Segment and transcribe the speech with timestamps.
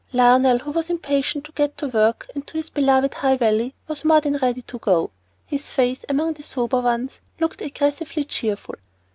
[0.13, 4.03] Lionel, who was impatient to get to work and to his beloved High Valley, was
[4.03, 5.11] more than ready to go.
[5.45, 8.77] His face, among the sober ones, looked aggressively cheerful.